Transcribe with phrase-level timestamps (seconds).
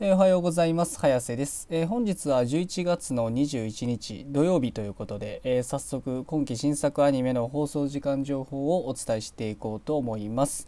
[0.00, 0.98] えおはようございます。
[0.98, 10.66] 早瀬です、えー本日は11月の21日土曜日ということで、えー早速今期新作アニメの放送時間情報をお伝えしていこうと思います、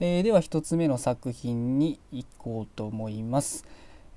[0.00, 3.64] えでは一つ目の作品に行こうと思います、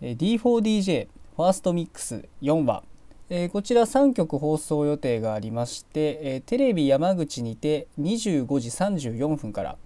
[0.01, 1.07] え D4DJ
[1.37, 2.83] ファーストミックス4話。
[3.29, 9.77] えこちら3曲放送予定がありまして、えテレビ山口にて25時34分から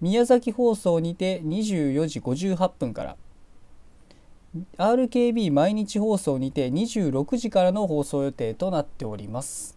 [0.00, 3.16] 宮崎放送にて24時58分から
[4.78, 9.76] RKB 毎日放送にて26時からの放送予定となっております。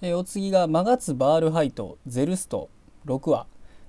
[0.00, 2.68] えーお次が「マガツバールハイトゼルスト」
[3.04, 3.46] 6話、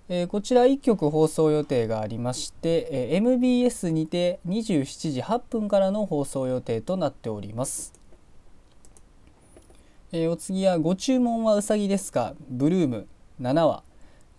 [0.08, 7.94] えーこちら1曲放送予定がありまして、えー MBS にて27時8分からの放送予定となっております。
[10.12, 12.34] えーお次は「ご注文はうさぎですか？
[12.50, 13.08] ブルーム」
[13.40, 13.84] 7話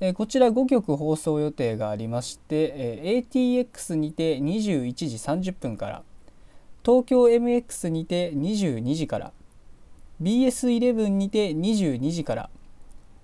[0.01, 6.03] えこちら5曲放送予定がありまして、え ATX にて21時30分から
[6.83, 9.33] 東京 MX にて22時から
[10.23, 12.51] BS11 にて22時から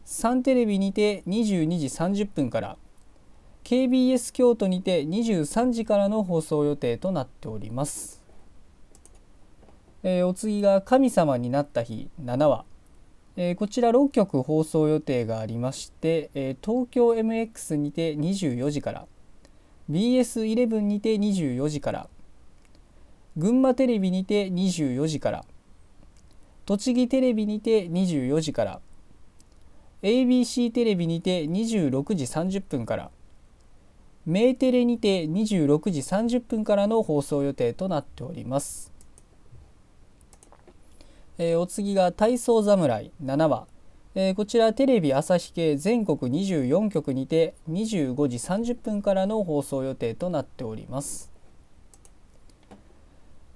[0.05, 2.77] サンテレビにて22時30分から
[3.65, 8.23] KBS 京都にて23時からの放送予定となっております。
[10.03, 12.65] えお次が「神様になった日」7話
[13.39, 19.07] えーこちら6曲放送予定がありまして、えー東京 MX にて24時から
[19.91, 22.09] BS11 にて24時から
[23.37, 25.45] 群馬テレビにて24時から
[26.65, 28.81] 栃木テレビにて24時から
[30.03, 33.11] ABC テレビにて26時30分から
[34.25, 38.96] メーテレにて26時30分からの放送予定となっております。
[41.39, 43.67] えーお次が体操侍7話、
[44.15, 51.31] えーこちらテレビ朝日系全国24局にて25時30分からの放送予定となっております、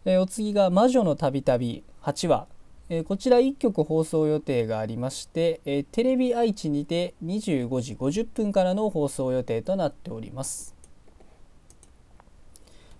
[0.04, 2.48] えーお次が魔女のたびたび8話、
[2.90, 10.76] えーこちら1曲放送予定がありまして、えーテレビ愛知にて25時50分からの放送予定となっております。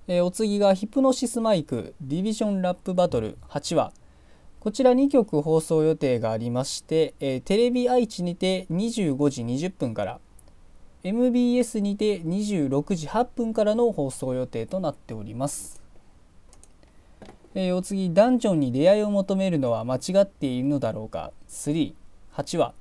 [0.08, 3.92] えお次がヒプノシスマイクディビジョンラップバトル8話。
[4.60, 10.20] こちら2曲放送予定がありまして、えーテレビ愛知にて25時20分から
[11.02, 15.80] MBS にて26時8分からの放送予定となっております、
[17.54, 21.32] えーお次ダンジョンに出会いを求めるのは間違っているのだろうか。
[21.48, 21.94] 38
[22.58, 22.74] 話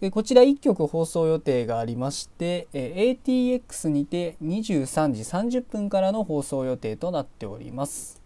[0.00, 5.22] えーこちら1曲放送予定がありまして、えー ATX にて23時
[5.58, 8.17] 30分からの放送予定となっております。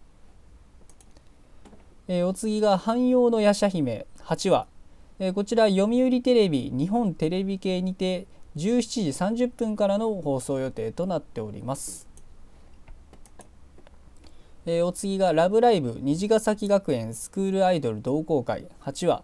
[2.07, 4.67] えーお次が汎用の夜叉姫8話、
[5.19, 8.27] えーこちら読売テレビ日本テレビ系にて
[8.57, 12.07] 17時30分からの放送予定となっております、
[14.65, 19.23] えーお次がラブライブ虹ヶ崎学園スクールアイドル同好会8話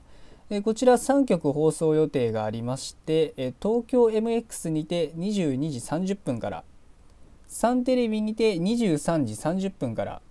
[0.50, 6.64] えこちら3曲放送予定がありまして、え東京 MX にて22時30分から
[7.46, 9.34] サンテレビにて23時
[9.68, 10.22] 30分から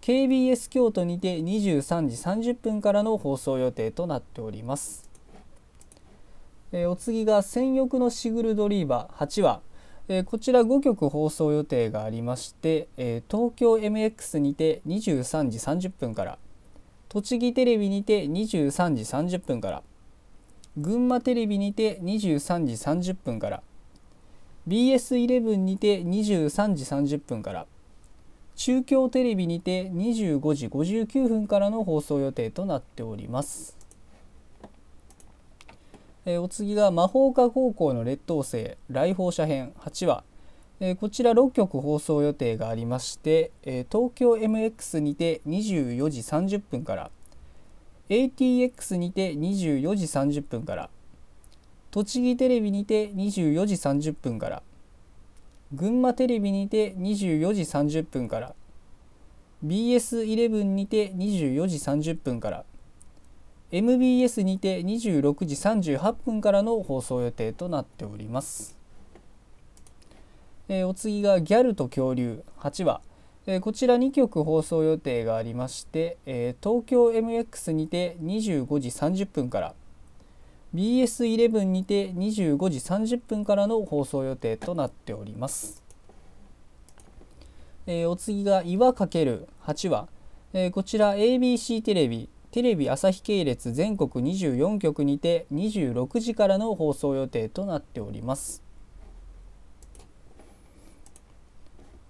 [0.00, 5.08] KBS 京都にて23時30分からの放送予定となっております。
[6.72, 9.60] えーお次が「戦欲のシグルドリーバー」8話、
[10.08, 16.38] えーこちら5曲放送予定がありまして、えー東京 MX にて23時30分から
[17.08, 19.02] 栃木テレビにて23時
[19.36, 19.82] 30分から
[20.76, 22.72] 群馬テレビにて23時
[23.12, 23.62] 30分から
[24.68, 27.66] BS11 にて23時30分から
[28.56, 33.76] 中京テレビにて25時59分からの放送予定となっております。
[36.24, 40.24] えーお次が魔法科高校の劣等生来訪者編8話、
[40.80, 47.10] えーこちら6曲放送予定がありまして、えー東京 MX にて24時30分から
[48.08, 50.88] ATX にて24時30分から
[51.90, 54.62] 栃木テレビにて24時30分から
[55.74, 58.54] 群馬テレビにて24時30分から
[59.64, 62.64] BS11 にて24時30分から
[63.72, 68.76] MBS にて26時38分からの放送予定となっております、
[70.68, 73.00] えーお次が「ギャルと恐竜」8話、
[73.46, 79.74] えーこちら2曲放送予定がありまして、えー東京 MX にて25時30分から
[80.76, 85.82] BS11 にて25時30分からの放送予定となっております。
[87.86, 90.08] えーお次が岩かける8話、
[90.52, 98.62] えーこちら ABC テレビテレビ朝日系列全国24局にて26時からの放送予定となっております。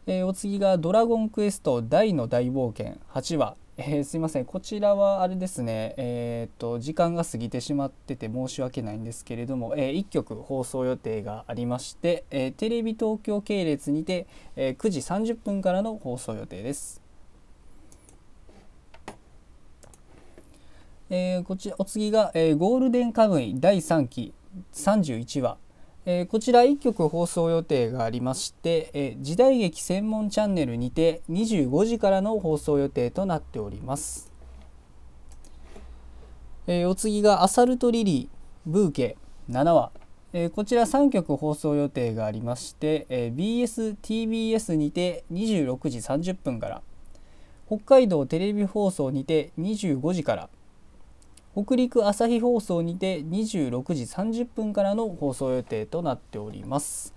[0.08, 4.46] えー、お次が「ドラゴンクエスト大の大冒険」8話、えー、すいません。
[4.46, 5.94] こちらはあれですね。
[5.99, 14.26] えっ、と時間が過ぎてしまってて申し訳ないんですけれども、えー、1曲放送予定がありまして、えテレビ東京系列にて、
[14.56, 17.02] え9時30分からの放送予定です。
[21.11, 24.32] えー、こちお次が、えー、ゴールデンカムイ第3期
[24.72, 25.58] 31話、
[26.08, 34.31] えー、こちら1曲放送予定がありまして、え時代劇専門チャンネルにて25時からの放送予定となっております、
[36.69, 39.17] えお次がアサルトリリーブーケ
[39.50, 39.91] 7話。
[40.32, 46.82] えこちら3曲放送予定がありまして、え BSTBS にて26時30分から
[47.67, 50.50] 北海道テレビ放送にて25時から
[51.58, 57.14] 北陸朝日放送にて26時30分からの放送予定となっております。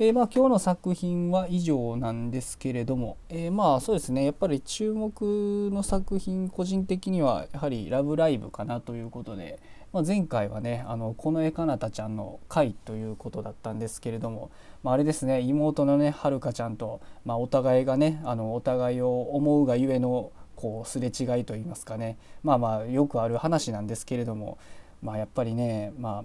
[0.00, 9.60] えー、まあ今日の作品は以上なんですけれども、えー、まあそうですねやっぱり注目の作品個人的にはやはり「ラブライブ!」かなということで、
[9.92, 14.50] まあ、前回はねあのこの絵かなたちゃんの回ということだったんですけれども、
[14.82, 22.18] まあ、あれですね妹のねはるかちゃんと、まあ、お互いがねあのお互いを思うがゆえのこうすれ違いといいますかね。
[22.42, 24.58] まあまあよくある話なんですけれども。
[25.02, 26.24] まあやっぱりねまあ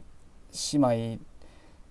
[0.74, 1.22] 姉妹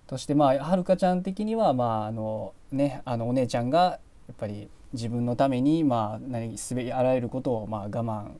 [0.05, 3.99] としてまあはるかちゃん的にはまああのねあのお姉ちゃんがや
[4.33, 8.33] っぱり自分のためにまあ何すべあらゆることをまあ我慢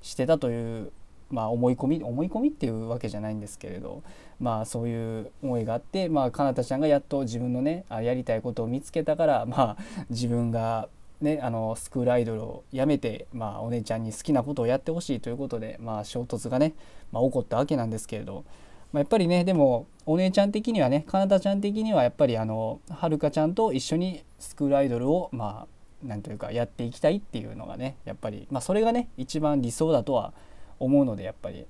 [0.00, 0.92] してたという
[1.30, 4.02] まあ思い込み思い込みっていうわけじゃないんですけれど。
[4.40, 9.76] まあそういう思いがあってまあかなたちゃんがやっと自分のねやりたいことを見つけたからまあ
[10.10, 10.88] 自分が
[11.20, 16.74] ね、あのスクールアイドルを辞めて、まあ、お姉ちゃんに好きなことをやってほしいということで、まあ、衝突がね、
[17.10, 18.44] まあ、起こったわけなんですけれど、
[18.92, 30.32] まあ、やっぱりねでもお姉ちゃん的にはねかなたちゃん的にはやっぱりあのはるかちゃんと一緒にスクールアイドルをまあなんというかやっていきたいっていうのがねやっぱり、まあ、それがね一番理想だとは
[30.78, 31.66] 思うのでやっぱり、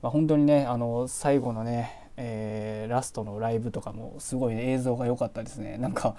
[0.00, 5.78] まあ、本当にねあの最後のね、えー、ラストのライブとかもすごい、映像が良かったですね。
[5.78, 6.14] なんか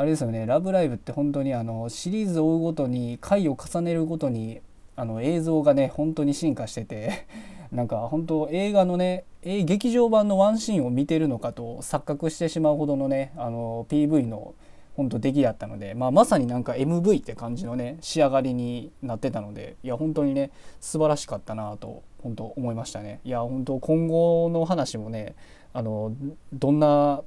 [0.00, 4.62] あれですよね「ラブライブ!」って本当にあのシリーズを追うごとに回を重ねるごとに
[4.96, 7.26] あの映像がね本当に進化してて
[7.70, 14.54] なんか本当映画のね劇場版のワンシーンを見てるのかと錯覚してしまうほどのねあの PV の
[14.96, 20.50] 本当出来だったので、まあ、まさになんか MV って感じのね仕上がりになってたのでいや本当にね
[20.80, 25.34] 素晴らしかったなと本当思いましたねいや本当今後の話もね
[25.74, 26.12] あの
[26.54, 27.22] どんな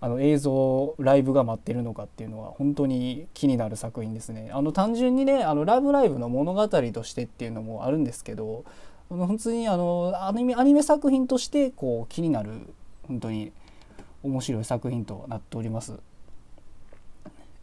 [0.00, 4.50] あの映像ライブが待ってるのかっていうのは本当に気になる作品ですね。
[4.52, 8.64] あの単純にね「あのラブライブ!」の物語としてっていうのもあるんですけど
[9.10, 12.52] 普通にあのアニメアニメ作品としてこう気になる
[13.08, 13.52] 本当に
[14.22, 15.98] 面白い作品となっております。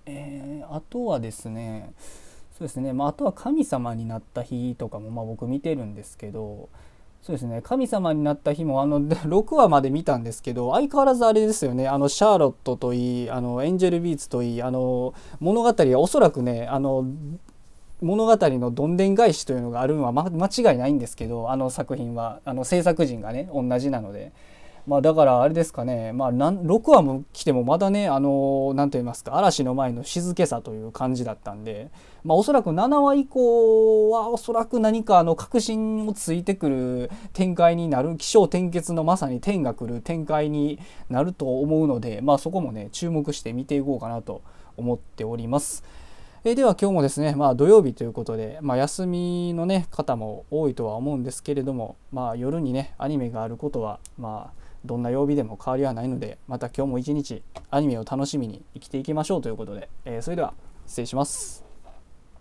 [0.05, 1.91] えー、あとはですね
[2.57, 6.69] そうですね、まあ、あとは神様になった日とかもまあ僕見てるんですけど
[7.27, 7.61] そうですね。
[7.61, 11.89] 神様になった日もあの 6話まで見たんですけど相変わらずあれですよね。
[11.89, 17.03] あのシャーロットといいあのエンジェルビーツといいあの物語はおそらくねあの
[18.01, 22.39] 物語のどんでん返しというのがあるのは、ま、間違いないんですけどあの作品は。
[22.45, 24.31] あの制作陣がね同じなので。
[24.87, 31.91] まあ、だからあれですかね、まあ、6話も来てもまだねあの何と言いますか嵐の前の静けさという感じだったんで、
[32.23, 38.15] まあ、おそらく7話以降はおそらく何かあの確信をついてくる展開になる。
[38.15, 40.79] 起承転結のまさに天が来る展開に
[41.09, 44.41] なると思うので、まあ、そこもね注目して見ていこうかなと
[44.77, 45.83] 思っております。
[46.45, 60.53] え、では今日もですね、まあ、土曜日ということで、まあ、休みの、ね、方も多いとは思うんですけれども、まあ、夜にねアニメがあることはまあどんな曜日でも変わりはないのでまた今日も一日アニメを楽しみに生きていきましょうということで、えー、それでは
[60.85, 61.66] 失礼します。